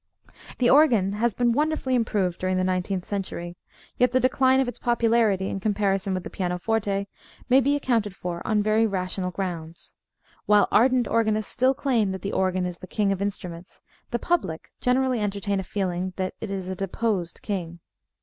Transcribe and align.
The 0.57 0.67
organ 0.67 1.11
has 1.13 1.35
been 1.35 1.51
wonderfully 1.51 1.93
improved 1.93 2.39
during 2.39 2.57
the 2.57 2.63
nineteenth 2.63 3.05
century. 3.05 3.55
Yet 3.99 4.11
the 4.13 4.19
decline 4.19 4.59
of 4.59 4.67
its 4.67 4.79
popularity 4.79 5.47
in 5.47 5.59
comparison 5.59 6.15
with 6.15 6.23
the 6.23 6.29
pianoforte 6.31 7.07
may 7.49 7.61
be 7.61 7.75
accounted 7.75 8.15
for 8.15 8.41
on 8.43 8.63
very 8.63 8.87
rational 8.87 9.29
grounds. 9.29 9.93
While 10.47 10.67
ardent 10.71 11.07
organists 11.07 11.51
still 11.51 11.75
claim 11.75 12.13
that 12.13 12.23
the 12.23 12.33
organ 12.33 12.65
is 12.65 12.79
the 12.79 12.87
"King 12.87 13.11
of 13.11 13.21
Instruments" 13.21 13.79
the 14.09 14.17
public 14.17 14.71
generally 14.81 15.19
entertain 15.19 15.59
a 15.59 15.63
feeling 15.63 16.13
that 16.15 16.33
it 16.41 16.49
is 16.49 16.67
a 16.67 16.73
deposed 16.75 17.43
king. 17.43 17.79